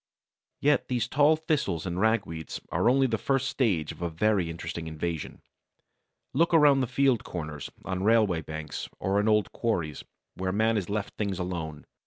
Yet 0.61 0.87
these 0.87 1.07
tall 1.07 1.35
Thistles 1.35 1.85
and 1.85 1.99
Ragweeds 1.99 2.59
are 2.71 2.89
only 2.89 3.05
the 3.05 3.19
first 3.19 3.47
stage 3.47 3.91
of 3.91 4.01
a 4.01 4.09
very 4.09 4.49
interesting 4.49 4.87
invasion. 4.87 5.43
Look 6.33 6.55
around 6.55 6.79
the 6.81 6.87
field 6.87 7.23
corners, 7.23 7.69
on 7.85 8.01
railway 8.03 8.41
banks, 8.41 8.89
or 8.97 9.19
in 9.19 9.27
old 9.27 9.51
quarries, 9.51 10.03
where 10.33 10.51
man 10.51 10.75
has 10.75 10.89
left 10.89 11.17
things 11.19 11.37
alone. 11.37 11.85